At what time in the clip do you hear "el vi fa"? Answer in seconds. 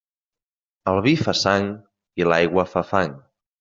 0.93-1.37